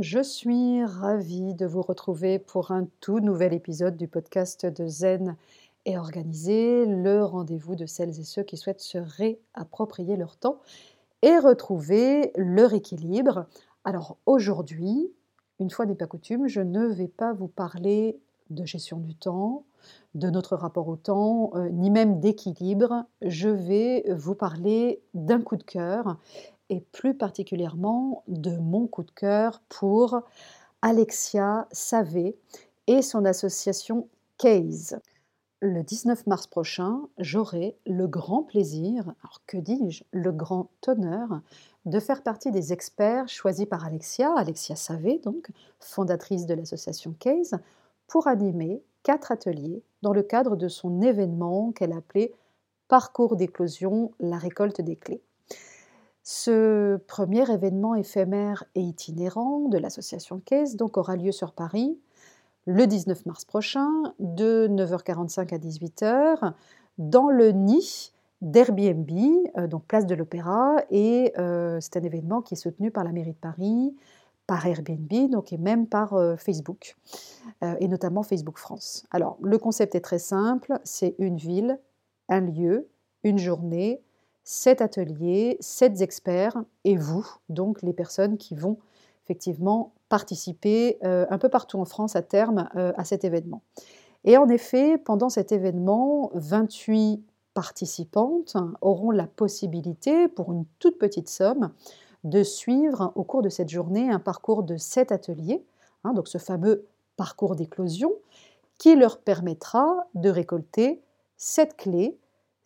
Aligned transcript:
Je 0.00 0.22
suis 0.22 0.82
ravie 0.82 1.52
de 1.52 1.66
vous 1.66 1.82
retrouver 1.82 2.38
pour 2.38 2.70
un 2.70 2.86
tout 3.00 3.20
nouvel 3.20 3.52
épisode 3.52 3.98
du 3.98 4.08
podcast 4.08 4.64
de 4.64 4.86
Zen 4.86 5.36
et 5.84 5.98
Organisé, 5.98 6.86
le 6.86 7.22
rendez-vous 7.22 7.76
de 7.76 7.84
celles 7.84 8.18
et 8.18 8.24
ceux 8.24 8.42
qui 8.42 8.56
souhaitent 8.56 8.80
se 8.80 8.96
réapproprier 8.96 10.16
leur 10.16 10.38
temps 10.38 10.62
et 11.20 11.36
retrouver 11.36 12.32
leur 12.34 12.72
équilibre. 12.72 13.44
Alors 13.84 14.16
aujourd'hui, 14.24 15.12
une 15.58 15.68
fois 15.68 15.84
n'est 15.84 15.94
pas 15.94 16.06
coutume, 16.06 16.48
je 16.48 16.62
ne 16.62 16.86
vais 16.86 17.08
pas 17.08 17.34
vous 17.34 17.48
parler 17.48 18.18
de 18.48 18.64
gestion 18.64 18.96
du 18.96 19.14
temps, 19.14 19.64
de 20.14 20.30
notre 20.30 20.56
rapport 20.56 20.88
au 20.88 20.96
temps, 20.96 21.50
euh, 21.56 21.68
ni 21.68 21.90
même 21.90 22.20
d'équilibre. 22.20 23.04
Je 23.20 23.50
vais 23.50 24.06
vous 24.14 24.34
parler 24.34 25.02
d'un 25.12 25.42
coup 25.42 25.56
de 25.56 25.62
cœur 25.62 26.16
et 26.70 26.80
plus 26.92 27.14
particulièrement 27.14 28.22
de 28.28 28.56
mon 28.56 28.86
coup 28.86 29.02
de 29.02 29.10
cœur 29.10 29.60
pour 29.68 30.22
Alexia 30.80 31.68
Savé 31.72 32.38
et 32.86 33.02
son 33.02 33.26
association 33.26 34.08
Case. 34.38 34.98
Le 35.60 35.82
19 35.82 36.26
mars 36.26 36.46
prochain, 36.46 37.02
j'aurai 37.18 37.76
le 37.86 38.06
grand 38.06 38.44
plaisir, 38.44 39.02
alors 39.22 39.42
que 39.46 39.58
dis-je, 39.58 40.04
le 40.12 40.32
grand 40.32 40.70
honneur 40.86 41.42
de 41.84 42.00
faire 42.00 42.22
partie 42.22 42.50
des 42.50 42.72
experts 42.72 43.28
choisis 43.28 43.66
par 43.66 43.84
Alexia, 43.84 44.32
Alexia 44.36 44.76
Savé 44.76 45.18
donc, 45.18 45.50
fondatrice 45.78 46.46
de 46.46 46.54
l'association 46.54 47.14
Case, 47.18 47.58
pour 48.06 48.26
animer 48.26 48.82
quatre 49.02 49.32
ateliers 49.32 49.82
dans 50.00 50.12
le 50.12 50.22
cadre 50.22 50.56
de 50.56 50.68
son 50.68 51.02
événement 51.02 51.72
qu'elle 51.72 51.92
appelait 51.92 52.32
Parcours 52.88 53.36
d'éclosion, 53.36 54.12
la 54.18 54.36
récolte 54.36 54.80
des 54.80 54.96
clés. 54.96 55.22
Ce 56.22 56.96
premier 57.06 57.50
événement 57.50 57.94
éphémère 57.94 58.64
et 58.74 58.80
itinérant 58.80 59.68
de 59.68 59.78
l'association 59.78 60.40
Case 60.44 60.76
donc 60.76 60.96
aura 60.96 61.16
lieu 61.16 61.32
sur 61.32 61.52
Paris 61.52 61.98
le 62.66 62.86
19 62.86 63.26
mars 63.26 63.44
prochain 63.44 63.88
de 64.18 64.68
9h45 64.68 65.54
à 65.54 65.58
18h 65.58 66.52
dans 66.98 67.30
le 67.30 67.52
nid 67.52 68.12
d'Airbnb, 68.42 69.10
euh, 69.56 69.66
donc 69.66 69.84
place 69.84 70.06
de 70.06 70.14
l'Opéra, 70.14 70.76
et 70.90 71.32
euh, 71.38 71.78
c'est 71.80 71.96
un 71.96 72.02
événement 72.02 72.42
qui 72.42 72.54
est 72.54 72.56
soutenu 72.56 72.90
par 72.90 73.04
la 73.04 73.12
mairie 73.12 73.32
de 73.32 73.38
Paris, 73.38 73.94
par 74.46 74.66
Airbnb, 74.66 75.30
donc 75.30 75.52
et 75.52 75.58
même 75.58 75.86
par 75.86 76.14
euh, 76.14 76.36
Facebook, 76.36 76.96
et 77.78 77.88
notamment 77.88 78.22
Facebook 78.22 78.58
France. 78.58 79.06
Alors 79.10 79.36
le 79.42 79.58
concept 79.58 79.94
est 79.94 80.00
très 80.00 80.18
simple, 80.18 80.78
c'est 80.84 81.14
une 81.18 81.36
ville, 81.36 81.78
un 82.28 82.40
lieu, 82.40 82.88
une 83.22 83.38
journée, 83.38 84.02
sept 84.44 84.80
ateliers, 84.80 85.56
sept 85.60 86.00
experts 86.00 86.62
et 86.84 86.96
vous, 86.96 87.26
donc 87.48 87.82
les 87.82 87.92
personnes 87.92 88.36
qui 88.36 88.54
vont 88.54 88.78
effectivement 89.24 89.92
participer 90.08 90.98
euh, 91.04 91.26
un 91.30 91.38
peu 91.38 91.48
partout 91.48 91.78
en 91.78 91.84
France 91.84 92.16
à 92.16 92.22
terme 92.22 92.68
euh, 92.74 92.92
à 92.96 93.04
cet 93.04 93.24
événement. 93.24 93.62
Et 94.24 94.36
en 94.36 94.48
effet, 94.48 94.98
pendant 94.98 95.28
cet 95.28 95.52
événement, 95.52 96.30
28 96.34 97.22
participantes 97.54 98.56
auront 98.80 99.10
la 99.10 99.26
possibilité, 99.26 100.28
pour 100.28 100.52
une 100.52 100.64
toute 100.78 100.98
petite 100.98 101.28
somme, 101.28 101.72
de 102.24 102.42
suivre 102.42 103.12
au 103.14 103.24
cours 103.24 103.42
de 103.42 103.48
cette 103.48 103.70
journée 103.70 104.10
un 104.10 104.18
parcours 104.18 104.62
de 104.62 104.76
sept 104.76 105.10
ateliers, 105.10 105.64
hein, 106.04 106.12
donc 106.12 106.28
ce 106.28 106.38
fameux 106.38 106.86
parcours 107.16 107.56
d'éclosion, 107.56 108.12
qui 108.78 108.94
leur 108.96 109.20
permettra 109.20 110.06
de 110.14 110.28
récolter 110.28 111.02
sept 111.36 111.76
clés 111.76 112.18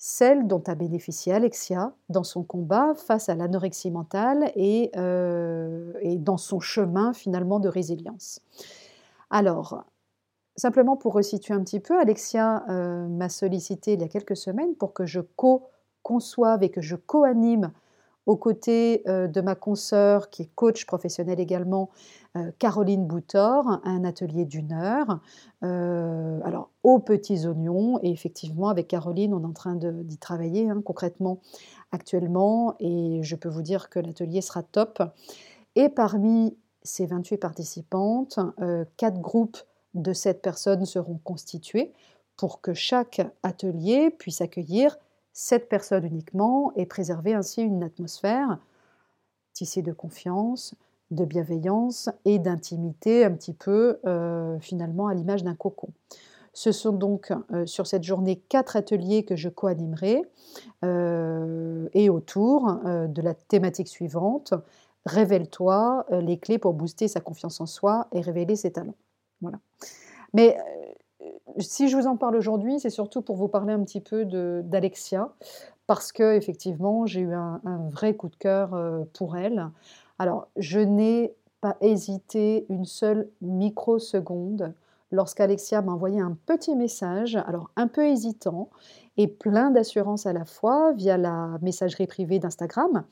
celle 0.06 0.46
dont 0.46 0.62
a 0.66 0.74
bénéficié 0.74 1.32
Alexia 1.32 1.94
dans 2.10 2.24
son 2.24 2.42
combat 2.42 2.94
face 2.94 3.30
à 3.30 3.34
l'anorexie 3.34 3.90
mentale 3.90 4.52
et, 4.54 4.90
euh, 4.96 5.94
et, 6.02 6.18
dans 6.18 6.36
son 6.36 6.60
chemin 6.60 7.14
finalement 7.14 7.58
de 7.58 7.70
résilience. 7.70 8.42
Alors, 9.30 9.82
simplement 10.56 10.98
pour 10.98 11.14
resituer 11.14 11.54
un 11.54 11.64
petit 11.64 11.80
peu, 11.80 11.98
Alexia 11.98 12.66
euh, 12.68 13.08
m'a 13.08 13.30
sollicité 13.30 13.94
il 13.94 14.02
y 14.02 14.04
a 14.04 14.08
quelques 14.08 14.36
semaines 14.36 14.74
pour 14.74 14.92
que 14.92 15.06
je 15.06 15.20
co-conçoive 15.20 16.62
et 16.62 16.68
que 16.68 16.82
je 16.82 16.96
co-anime 16.96 17.72
aux 18.26 18.36
côtés 18.36 19.02
euh, 19.06 19.28
de 19.28 19.40
ma 19.40 19.54
consoeur 19.54 20.30
qui 20.30 20.42
est 20.42 20.50
coach 20.54 20.86
professionnel 20.86 21.40
également, 21.40 21.90
euh, 22.36 22.50
Caroline 22.58 23.06
Boutor, 23.06 23.80
un 23.84 24.04
atelier 24.04 24.44
d'une 24.44 24.72
heure. 24.72 25.20
Euh, 25.62 26.40
alors, 26.44 26.70
aux 26.82 26.98
petits 26.98 27.46
oignons, 27.46 27.98
et 28.02 28.10
effectivement, 28.10 28.68
avec 28.68 28.88
Caroline, 28.88 29.34
on 29.34 29.42
est 29.42 29.46
en 29.46 29.52
train 29.52 29.76
d'y 29.76 30.18
travailler 30.18 30.68
hein, 30.70 30.80
concrètement 30.84 31.40
actuellement, 31.92 32.74
et 32.80 33.20
je 33.22 33.36
peux 33.36 33.48
vous 33.48 33.62
dire 33.62 33.88
que 33.88 34.00
l'atelier 34.00 34.40
sera 34.40 34.62
top. 34.62 35.02
Et 35.76 35.88
parmi 35.88 36.56
ces 36.82 37.06
28 37.06 37.36
participantes, 37.36 38.38
quatre 38.96 39.20
groupes 39.20 39.58
de 39.94 40.12
7 40.12 40.42
personnes 40.42 40.84
seront 40.86 41.18
constitués 41.22 41.92
pour 42.36 42.60
que 42.60 42.74
chaque 42.74 43.22
atelier 43.42 44.10
puisse 44.10 44.40
accueillir 44.40 44.98
cette 45.34 45.68
personne 45.68 46.06
uniquement 46.06 46.72
et 46.76 46.86
préserver 46.86 47.34
ainsi 47.34 47.60
une 47.62 47.82
atmosphère 47.82 48.58
tissée 49.52 49.82
de 49.82 49.92
confiance, 49.92 50.74
de 51.10 51.24
bienveillance 51.24 52.08
et 52.24 52.38
d'intimité 52.38 53.24
un 53.24 53.32
petit 53.32 53.52
peu 53.52 53.98
euh, 54.06 54.58
finalement 54.60 55.08
à 55.08 55.14
l'image 55.14 55.42
d'un 55.42 55.54
cocon. 55.54 55.88
Ce 56.52 56.70
sont 56.70 56.92
donc 56.92 57.32
euh, 57.52 57.66
sur 57.66 57.88
cette 57.88 58.04
journée 58.04 58.36
quatre 58.48 58.76
ateliers 58.76 59.24
que 59.24 59.34
je 59.34 59.48
co-animerai 59.48 60.22
euh, 60.84 61.88
et 61.94 62.08
autour 62.08 62.72
de 62.84 63.22
la 63.22 63.34
thématique 63.34 63.88
suivante 63.88 64.54
Révèle-toi 65.06 66.06
les 66.12 66.38
clés 66.38 66.56
pour 66.56 66.72
booster 66.72 67.08
sa 67.08 67.20
confiance 67.20 67.60
en 67.60 67.66
soi 67.66 68.08
et 68.12 68.22
révéler 68.22 68.56
ses 68.56 68.72
talents. 68.72 68.94
Voilà. 69.42 69.58
Mais 70.32 70.56
si 71.58 71.88
je 71.88 71.96
vous 71.96 72.06
en 72.06 72.16
parle 72.16 72.36
aujourd'hui, 72.36 72.80
c'est 72.80 72.90
surtout 72.90 73.22
pour 73.22 73.36
vous 73.36 73.48
parler 73.48 73.72
un 73.72 73.82
petit 73.82 74.00
peu 74.00 74.24
d'Alexia, 74.62 75.32
parce 75.86 76.12
que 76.12 76.34
effectivement, 76.34 77.06
j'ai 77.06 77.20
eu 77.20 77.34
un, 77.34 77.60
vrai 77.90 78.14
coup 78.14 78.28
de 78.28 78.36
cœur 78.36 78.74
euh, 78.74 79.04
pour 79.12 79.36
elle. 79.36 79.68
Alors, 80.18 80.48
je 80.56 80.80
n'ai 80.80 81.34
pas 81.60 81.76
hésité 81.80 82.66
une 82.68 82.84
seule 82.84 83.28
microseconde 83.42 84.74
lorsqu'Alexia 85.10 85.80
m'a 85.82 85.92
envoyé 85.92 86.20
un 86.20 86.36
petit 86.46 86.74
message, 86.74 87.36
alors 87.46 87.70
un 87.76 87.86
peu 87.86 88.06
hésitant 88.06 88.68
et 89.16 89.28
plein 89.28 89.70
d'assurance 89.70 90.26
à 90.26 90.32
la 90.32 90.44
fois 90.44 90.92
via 90.92 91.16
la 91.16 91.58
messagerie 91.62 92.06
privée 92.06 92.38
d'Instagram 92.38 93.04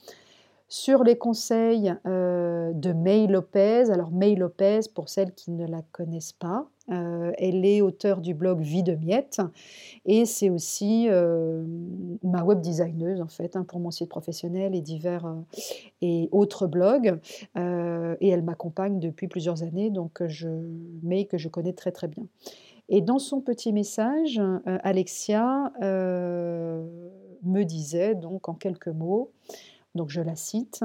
sur 0.73 1.05
les 1.05 1.17
conseils 1.17 1.95
euh, 2.07 2.73
de 2.73 2.95
May 2.95 3.27
Lopez. 3.27 3.91
Alors 3.91 4.11
May 4.11 4.35
Lopez, 4.35 4.81
pour 4.95 5.11
celles 5.11 5.35
qui 5.35 5.51
ne 5.51 5.67
la 5.67 5.83
connaissent 5.93 6.33
pas, 6.33 6.67
euh, 6.91 7.31
elle 7.37 7.67
est 7.67 7.83
auteure 7.83 8.23
du 8.23 8.33
blog 8.33 8.63
Vie 8.63 8.83
de 8.83 8.95
Miette 8.95 9.43
et 10.07 10.25
c'est 10.25 10.49
aussi 10.49 11.09
euh, 11.11 11.63
ma 12.23 12.43
web 12.43 12.63
designeuse 12.63 13.21
en 13.21 13.29
fait 13.29 13.55
hein, 13.55 13.67
pour 13.69 13.81
mon 13.81 13.91
site 13.91 14.09
professionnel 14.09 14.75
et 14.75 14.81
divers 14.81 15.31
et 16.01 16.31
autres 16.33 16.67
blogs. 16.67 17.19
et 17.55 18.29
elle 18.29 18.43
m'accompagne 18.43 18.99
depuis 18.99 19.29
plusieurs 19.29 19.63
années, 19.63 19.91
donc 19.91 20.27
je 20.27 20.49
que 21.29 21.37
je 21.37 21.49
connais 21.51 21.75
très 21.75 21.93
très 21.93 22.09
bien. 22.09 22.25
Et 22.89 23.03
dans 23.03 23.19
son 23.19 23.43
petit 23.43 23.75
message, 23.75 24.41
Alexia 24.65 25.71
me 25.83 27.63
disait 27.65 28.15
donc 28.15 28.49
en 28.49 28.55
quelques 28.55 28.89
mots 28.89 29.31
donc 29.95 30.11
je 30.11 30.21
la 30.21 30.37
cite. 30.37 30.85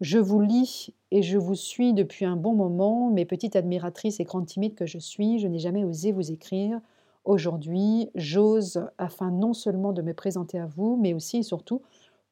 Je 0.00 0.18
vous 0.18 0.40
lis 0.40 0.94
et 1.10 1.22
je 1.22 1.38
vous 1.38 1.54
suis 1.54 1.94
depuis 1.94 2.26
un 2.26 2.36
bon 2.36 2.54
moment, 2.54 3.10
mes 3.10 3.24
petites 3.24 3.56
admiratrices 3.56 4.20
et 4.20 4.24
grande 4.24 4.46
timide 4.46 4.74
que 4.74 4.86
je 4.86 4.98
suis, 4.98 5.38
je 5.38 5.48
n'ai 5.48 5.58
jamais 5.58 5.84
osé 5.84 6.12
vous 6.12 6.30
écrire. 6.30 6.80
Aujourd'hui, 7.24 8.10
j'ose 8.14 8.86
afin 8.98 9.30
non 9.30 9.52
seulement 9.52 9.92
de 9.92 10.02
me 10.02 10.12
présenter 10.12 10.58
à 10.58 10.66
vous, 10.66 10.96
mais 11.00 11.14
aussi 11.14 11.38
et 11.38 11.42
surtout 11.42 11.82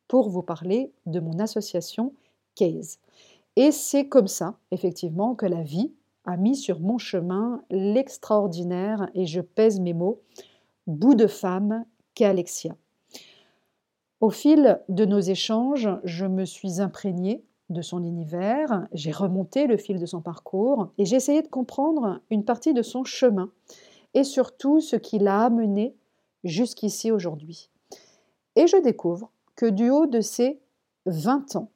pour 0.08 0.28
vous 0.28 0.42
parler 0.42 0.92
de 1.06 1.20
mon 1.20 1.38
association 1.38 2.12
Case. 2.54 2.98
Et 3.56 3.72
c'est 3.72 4.08
comme 4.08 4.28
ça, 4.28 4.56
effectivement, 4.70 5.34
que 5.34 5.46
la 5.46 5.62
vie 5.62 5.92
a 6.24 6.36
mis 6.36 6.54
sur 6.54 6.80
mon 6.80 6.98
chemin 6.98 7.62
l'extraordinaire, 7.70 9.08
et 9.14 9.26
je 9.26 9.40
pèse 9.40 9.80
mes 9.80 9.94
mots, 9.94 10.20
bout 10.86 11.14
de 11.14 11.26
femme 11.26 11.84
qu'Alexia. 12.14 12.76
Au 14.24 14.30
fil 14.30 14.80
de 14.88 15.04
nos 15.04 15.20
échanges, 15.20 15.90
je 16.02 16.24
me 16.24 16.46
suis 16.46 16.80
imprégnée 16.80 17.44
de 17.68 17.82
son 17.82 18.02
univers, 18.02 18.88
j'ai 18.94 19.12
remonté 19.12 19.66
le 19.66 19.76
fil 19.76 19.98
de 19.98 20.06
son 20.06 20.22
parcours 20.22 20.88
et 20.96 21.04
j'ai 21.04 21.16
essayé 21.16 21.42
de 21.42 21.48
comprendre 21.48 22.22
une 22.30 22.42
partie 22.42 22.72
de 22.72 22.80
son 22.80 23.04
chemin 23.04 23.50
et 24.14 24.24
surtout 24.24 24.80
ce 24.80 24.96
qui 24.96 25.18
l'a 25.18 25.42
amené 25.42 25.94
jusqu'ici 26.42 27.10
aujourd'hui. 27.10 27.68
Et 28.56 28.66
je 28.66 28.78
découvre 28.78 29.30
que 29.56 29.66
du 29.66 29.90
haut 29.90 30.06
de 30.06 30.22
ses 30.22 30.58
20 31.04 31.56
ans, 31.56 31.68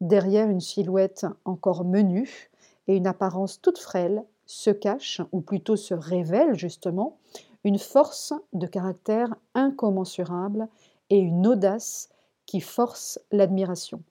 derrière 0.00 0.48
une 0.48 0.60
silhouette 0.60 1.26
encore 1.44 1.84
menue 1.84 2.52
et 2.86 2.94
une 2.94 3.08
apparence 3.08 3.60
toute 3.60 3.78
frêle, 3.78 4.22
se 4.44 4.70
cache, 4.70 5.22
ou 5.32 5.40
plutôt 5.40 5.74
se 5.74 5.94
révèle 5.94 6.54
justement, 6.54 7.16
une 7.64 7.80
force 7.80 8.32
de 8.52 8.68
caractère 8.68 9.34
incommensurable 9.56 10.68
et 11.10 11.18
une 11.18 11.46
audace 11.46 12.08
qui 12.46 12.60
force 12.60 13.20
l'admiration. 13.32 14.02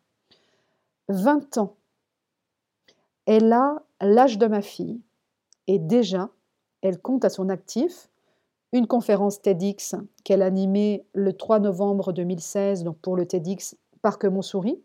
20 1.09 1.57
ans 1.57 1.75
Elle 3.25 3.51
a 3.53 3.83
l'âge 4.01 4.37
de 4.37 4.47
ma 4.47 4.61
fille 4.61 5.01
et 5.67 5.79
déjà, 5.79 6.29
elle 6.81 6.99
compte 6.99 7.25
à 7.25 7.29
son 7.29 7.49
actif 7.49 8.09
une 8.71 8.87
conférence 8.87 9.41
TEDx 9.41 9.95
qu'elle 10.23 10.41
a 10.41 10.45
animée 10.45 11.05
le 11.13 11.33
3 11.33 11.59
novembre 11.59 12.11
2016 12.11 12.83
donc 12.83 12.97
pour 12.99 13.15
le 13.15 13.25
TEDx 13.25 13.77
Parc 14.01 14.25
Montsouris, 14.25 14.81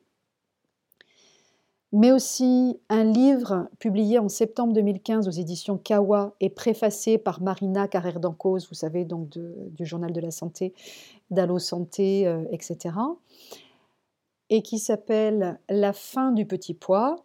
mais 1.93 2.13
aussi 2.13 2.79
un 2.89 3.05
livre 3.05 3.69
publié 3.79 4.19
en 4.19 4.29
septembre 4.29 4.73
2015 4.75 5.27
aux 5.27 5.33
éditions 5.33 5.77
Kawa 5.77 6.35
et 6.41 6.49
préfacé 6.49 7.19
par 7.19 7.43
Marina 7.43 7.89
Carrère 7.89 8.21
d'Encausse, 8.21 8.69
vous 8.69 8.75
savez, 8.75 9.05
donc 9.05 9.29
du 9.29 9.85
Journal 9.85 10.13
de 10.13 10.21
la 10.21 10.31
Santé, 10.31 10.73
d'Allo 11.31 11.59
Santé, 11.59 12.27
euh, 12.27 12.45
etc., 12.53 12.95
et 14.53 14.63
qui 14.63 14.79
s'appelle 14.79 15.61
La 15.69 15.93
fin 15.93 16.33
du 16.33 16.45
petit 16.45 16.75
poids. 16.75 17.17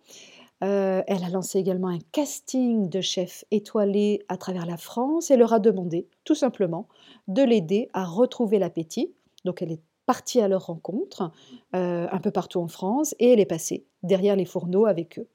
Euh, 0.64 1.02
elle 1.08 1.24
a 1.24 1.30
lancé 1.30 1.60
également 1.60 1.90
un 1.90 2.00
casting 2.12 2.88
de 2.88 3.02
chefs 3.02 3.46
étoilés 3.52 4.22
à 4.30 4.38
travers 4.38 4.66
la 4.66 4.78
France 4.78 5.32
et 5.32 5.36
leur 5.36 5.52
a 5.52 5.60
demandé, 5.60 6.08
tout 6.24 6.36
simplement, 6.36 6.88
de 7.28 7.42
l'aider 7.42 7.90
à 7.94 8.06
retrouver 8.06 8.60
l'appétit. 8.60 9.12
Donc 9.44 9.62
elle 9.62 9.72
est 9.72 9.82
partie 10.06 10.42
à 10.42 10.48
leur 10.48 10.68
rencontre 10.68 11.32
euh, 11.76 12.08
un 12.12 12.20
peu 12.20 12.32
partout 12.32 12.60
en 12.60 12.68
France 12.68 13.16
et 13.20 13.32
elle 13.32 13.40
est 13.40 13.46
passée 13.46 13.86
derrière 14.04 14.36
les 14.36 14.46
fourneaux 14.46 14.86
avec 14.86 15.20
eux. 15.20 15.28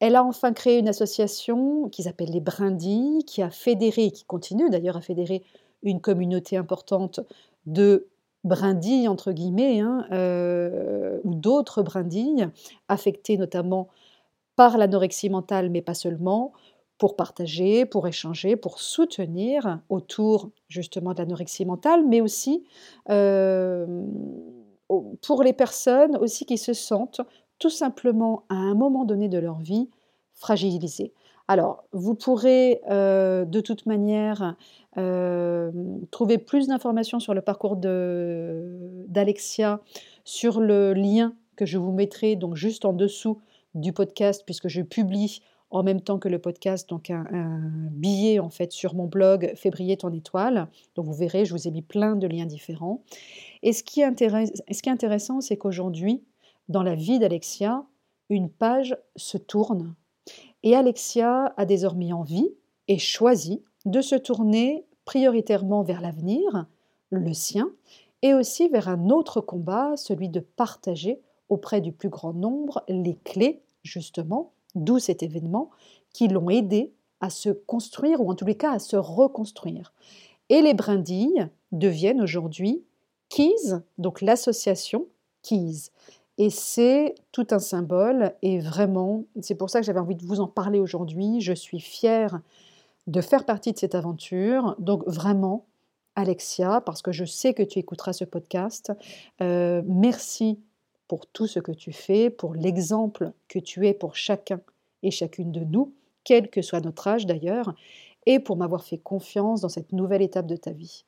Elle 0.00 0.16
a 0.16 0.24
enfin 0.24 0.52
créé 0.52 0.78
une 0.78 0.88
association 0.88 1.88
qui 1.90 2.04
s'appelle 2.04 2.30
les 2.30 2.40
Brindilles, 2.40 3.24
qui 3.26 3.42
a 3.42 3.50
fédéré, 3.50 4.10
qui 4.10 4.24
continue 4.24 4.70
d'ailleurs 4.70 4.96
à 4.96 5.02
fédérer 5.02 5.42
une 5.82 6.00
communauté 6.00 6.56
importante 6.56 7.20
de 7.66 8.08
brindilles, 8.44 9.08
entre 9.08 9.32
guillemets, 9.32 9.80
hein, 9.80 10.06
euh, 10.12 11.18
ou 11.24 11.34
d'autres 11.34 11.82
brindilles, 11.82 12.48
affectées 12.88 13.36
notamment 13.36 13.88
par 14.56 14.78
l'anorexie 14.78 15.30
mentale, 15.30 15.70
mais 15.70 15.82
pas 15.82 15.94
seulement, 15.94 16.52
pour 17.00 17.16
partager, 17.16 17.86
pour 17.86 18.06
échanger, 18.06 18.56
pour 18.56 18.78
soutenir 18.78 19.80
autour 19.88 20.50
justement 20.68 21.14
de 21.14 21.18
l'anorexie 21.18 21.64
mentale, 21.64 22.04
mais 22.06 22.20
aussi 22.20 22.62
euh, 23.08 24.04
pour 25.22 25.42
les 25.42 25.54
personnes 25.54 26.18
aussi 26.18 26.44
qui 26.44 26.58
se 26.58 26.74
sentent 26.74 27.22
tout 27.58 27.70
simplement 27.70 28.44
à 28.50 28.56
un 28.56 28.74
moment 28.74 29.06
donné 29.06 29.30
de 29.30 29.38
leur 29.38 29.60
vie 29.60 29.88
fragilisées. 30.34 31.14
Alors, 31.48 31.84
vous 31.92 32.14
pourrez 32.14 32.82
euh, 32.90 33.46
de 33.46 33.60
toute 33.60 33.86
manière 33.86 34.56
euh, 34.98 35.72
trouver 36.10 36.36
plus 36.36 36.68
d'informations 36.68 37.18
sur 37.18 37.32
le 37.32 37.40
parcours 37.40 37.76
d'Alexia 39.08 39.80
sur 40.24 40.60
le 40.60 40.92
lien 40.92 41.32
que 41.56 41.64
je 41.64 41.78
vous 41.78 41.92
mettrai 41.92 42.36
donc 42.36 42.56
juste 42.56 42.84
en 42.84 42.92
dessous 42.92 43.40
du 43.74 43.94
podcast 43.94 44.42
puisque 44.44 44.68
je 44.68 44.82
publie 44.82 45.40
en 45.70 45.82
même 45.82 46.00
temps 46.00 46.18
que 46.18 46.28
le 46.28 46.38
podcast, 46.38 46.88
donc 46.88 47.10
un, 47.10 47.60
billet 47.92 48.38
en 48.38 48.50
fait 48.50 48.72
sur 48.72 48.94
mon 48.94 49.06
blog 49.06 49.52
Fais 49.54 49.70
briller 49.70 49.96
ton 49.96 50.12
étoile. 50.12 50.68
Donc 50.94 51.06
vous 51.06 51.14
verrez, 51.14 51.44
je 51.44 51.54
vous 51.54 51.68
ai 51.68 51.70
mis 51.70 51.82
plein 51.82 52.16
de 52.16 52.26
liens 52.26 52.46
différents. 52.46 53.02
Et 53.62 53.72
ce 53.72 53.82
qui 53.82 54.00
est, 54.00 54.18
ce 54.18 54.82
qui 54.82 54.88
est 54.88 54.92
intéressant, 54.92 55.40
c'est 55.40 55.56
qu'aujourd'hui, 55.56 56.22
dans 56.68 56.82
la 56.82 56.94
vie 56.94 57.18
d'Alexia, 57.18 57.84
une 58.28 58.48
page 58.48 58.96
se 59.16 59.38
tourne. 59.38 59.94
Et 60.62 60.74
Alexia 60.74 61.54
a 61.56 61.64
désormais 61.64 62.12
envie 62.12 62.48
et 62.88 62.98
choisi 62.98 63.62
de 63.86 64.00
se 64.00 64.14
tourner 64.14 64.86
prioritairement 65.04 65.82
vers 65.82 66.00
l'avenir, 66.00 66.66
le 67.10 67.32
sien, 67.32 67.70
et 68.22 68.34
aussi 68.34 68.68
vers 68.68 68.88
un 68.88 69.08
autre 69.08 69.40
combat, 69.40 69.96
celui 69.96 70.28
de 70.28 70.40
partager 70.40 71.20
auprès 71.48 71.80
du 71.80 71.92
plus 71.92 72.08
grand 72.08 72.32
nombre 72.32 72.84
les 72.88 73.16
clés, 73.16 73.62
justement, 73.82 74.52
d'où 74.74 74.98
cet 74.98 75.22
événement, 75.22 75.70
qui 76.12 76.28
l'ont 76.28 76.50
aidé 76.50 76.92
à 77.20 77.30
se 77.30 77.50
construire, 77.50 78.20
ou 78.20 78.30
en 78.30 78.34
tous 78.34 78.46
les 78.46 78.56
cas 78.56 78.72
à 78.72 78.78
se 78.78 78.96
reconstruire. 78.96 79.92
Et 80.48 80.62
les 80.62 80.74
brindilles 80.74 81.48
deviennent 81.72 82.20
aujourd'hui 82.20 82.82
Keys, 83.28 83.80
donc 83.98 84.20
l'association 84.20 85.06
Keys. 85.42 85.90
Et 86.38 86.50
c'est 86.50 87.14
tout 87.32 87.46
un 87.50 87.58
symbole, 87.58 88.34
et 88.42 88.58
vraiment, 88.58 89.24
c'est 89.40 89.54
pour 89.54 89.70
ça 89.70 89.80
que 89.80 89.86
j'avais 89.86 90.00
envie 90.00 90.16
de 90.16 90.24
vous 90.24 90.40
en 90.40 90.48
parler 90.48 90.80
aujourd'hui. 90.80 91.40
Je 91.40 91.52
suis 91.52 91.80
fière 91.80 92.40
de 93.06 93.20
faire 93.20 93.44
partie 93.44 93.72
de 93.72 93.78
cette 93.78 93.94
aventure. 93.94 94.74
Donc 94.78 95.06
vraiment, 95.06 95.66
Alexia, 96.16 96.80
parce 96.80 97.02
que 97.02 97.12
je 97.12 97.24
sais 97.24 97.54
que 97.54 97.62
tu 97.62 97.78
écouteras 97.78 98.12
ce 98.12 98.24
podcast, 98.24 98.92
euh, 99.42 99.82
merci 99.86 100.58
pour 101.10 101.26
tout 101.26 101.48
ce 101.48 101.58
que 101.58 101.72
tu 101.72 101.90
fais, 101.90 102.30
pour 102.30 102.54
l'exemple 102.54 103.32
que 103.48 103.58
tu 103.58 103.88
es 103.88 103.94
pour 103.94 104.14
chacun 104.14 104.60
et 105.02 105.10
chacune 105.10 105.50
de 105.50 105.64
nous, 105.64 105.92
quel 106.22 106.48
que 106.48 106.62
soit 106.62 106.78
notre 106.78 107.08
âge 107.08 107.26
d'ailleurs, 107.26 107.74
et 108.26 108.38
pour 108.38 108.56
m'avoir 108.56 108.84
fait 108.84 108.98
confiance 108.98 109.60
dans 109.60 109.68
cette 109.68 109.90
nouvelle 109.90 110.22
étape 110.22 110.46
de 110.46 110.54
ta 110.54 110.70
vie. 110.70 111.04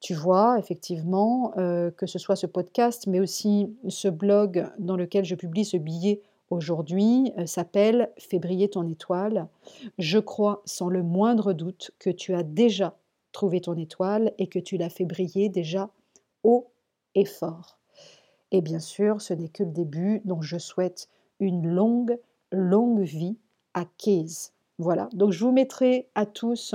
Tu 0.00 0.14
vois, 0.14 0.58
effectivement, 0.58 1.52
euh, 1.58 1.90
que 1.90 2.06
ce 2.06 2.18
soit 2.18 2.34
ce 2.34 2.46
podcast, 2.46 3.08
mais 3.08 3.20
aussi 3.20 3.76
ce 3.88 4.08
blog 4.08 4.66
dans 4.78 4.96
lequel 4.96 5.26
je 5.26 5.34
publie 5.34 5.66
ce 5.66 5.76
billet 5.76 6.22
aujourd'hui, 6.48 7.34
euh, 7.36 7.44
s'appelle 7.44 8.10
Fais 8.16 8.38
briller 8.38 8.70
ton 8.70 8.88
étoile. 8.88 9.48
Je 9.98 10.18
crois 10.18 10.62
sans 10.64 10.88
le 10.88 11.02
moindre 11.02 11.52
doute 11.52 11.90
que 11.98 12.08
tu 12.08 12.32
as 12.32 12.42
déjà 12.42 12.96
trouvé 13.32 13.60
ton 13.60 13.76
étoile 13.76 14.32
et 14.38 14.46
que 14.46 14.58
tu 14.58 14.78
l'as 14.78 14.88
fait 14.88 15.04
briller 15.04 15.50
déjà 15.50 15.90
haut 16.42 16.70
et 17.14 17.26
fort. 17.26 17.79
Et 18.52 18.60
bien 18.60 18.80
sûr, 18.80 19.20
ce 19.20 19.34
n'est 19.34 19.48
que 19.48 19.62
le 19.62 19.70
début, 19.70 20.20
donc 20.24 20.42
je 20.42 20.58
souhaite 20.58 21.08
une 21.38 21.68
longue, 21.68 22.18
longue 22.52 23.00
vie 23.00 23.38
à 23.74 23.84
Case. 23.98 24.52
Voilà, 24.78 25.08
donc 25.12 25.32
je 25.32 25.44
vous 25.44 25.52
mettrai 25.52 26.08
à 26.14 26.26
tous 26.26 26.74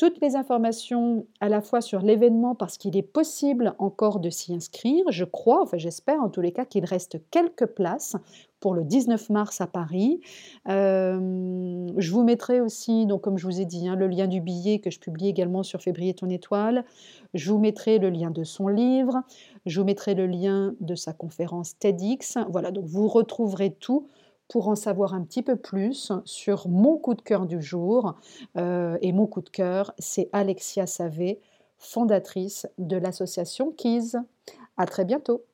toutes 0.00 0.22
les 0.22 0.34
informations 0.34 1.26
à 1.40 1.50
la 1.50 1.60
fois 1.60 1.82
sur 1.82 2.00
l'événement 2.00 2.54
parce 2.54 2.78
qu'il 2.78 2.96
est 2.96 3.02
possible 3.02 3.74
encore 3.78 4.18
de 4.18 4.30
s'y 4.30 4.54
inscrire. 4.54 5.04
Je 5.10 5.26
crois, 5.26 5.60
enfin 5.60 5.76
j'espère 5.76 6.22
en 6.22 6.30
tous 6.30 6.40
les 6.40 6.52
cas 6.52 6.64
qu'il 6.64 6.86
reste 6.86 7.18
quelques 7.30 7.66
places 7.66 8.16
pour 8.60 8.72
le 8.72 8.82
19 8.82 9.28
mars 9.28 9.60
à 9.60 9.66
Paris. 9.66 10.22
Euh, 10.70 11.86
je 11.98 12.12
vous 12.12 12.24
mettrai 12.24 12.62
aussi, 12.62 13.04
donc 13.04 13.20
comme 13.20 13.36
je 13.36 13.44
vous 13.44 13.60
ai 13.60 13.66
dit, 13.66 13.88
hein, 13.88 13.94
le 13.94 14.06
lien 14.08 14.26
du 14.26 14.40
billet 14.40 14.78
que 14.78 14.90
je 14.90 14.98
publie 14.98 15.28
également 15.28 15.62
sur 15.62 15.82
Février 15.82 16.14
ton 16.14 16.30
étoile. 16.30 16.86
Je 17.34 17.52
vous 17.52 17.58
mettrai 17.58 17.98
le 17.98 18.08
lien 18.08 18.30
de 18.30 18.42
son 18.42 18.68
livre. 18.68 19.22
Je 19.66 19.80
vous 19.80 19.86
mettrai 19.86 20.14
le 20.14 20.26
lien 20.26 20.74
de 20.80 20.94
sa 20.94 21.12
conférence 21.12 21.78
TEDx. 21.78 22.38
Voilà, 22.48 22.70
donc 22.70 22.86
vous 22.86 23.06
retrouverez 23.06 23.74
tout 23.78 24.06
pour 24.50 24.68
en 24.68 24.74
savoir 24.74 25.14
un 25.14 25.22
petit 25.22 25.42
peu 25.42 25.56
plus 25.56 26.12
sur 26.24 26.68
mon 26.68 26.98
coup 26.98 27.14
de 27.14 27.22
cœur 27.22 27.46
du 27.46 27.62
jour. 27.62 28.16
Euh, 28.56 28.98
et 29.00 29.12
mon 29.12 29.26
coup 29.26 29.40
de 29.40 29.48
cœur, 29.48 29.94
c'est 29.98 30.28
Alexia 30.32 30.86
Savé, 30.86 31.40
fondatrice 31.78 32.66
de 32.76 32.96
l'association 32.96 33.70
KIS. 33.70 34.16
À 34.76 34.86
très 34.86 35.04
bientôt. 35.04 35.44